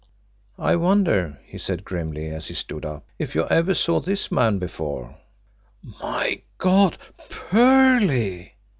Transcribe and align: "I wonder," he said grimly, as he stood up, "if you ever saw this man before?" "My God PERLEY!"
"I 0.57 0.77
wonder," 0.77 1.37
he 1.45 1.59
said 1.59 1.85
grimly, 1.85 2.29
as 2.29 2.47
he 2.47 2.55
stood 2.55 2.87
up, 2.87 3.05
"if 3.19 3.35
you 3.35 3.47
ever 3.49 3.75
saw 3.75 3.99
this 3.99 4.31
man 4.31 4.57
before?" 4.57 5.15
"My 6.01 6.41
God 6.57 6.97
PERLEY!" 7.29 8.55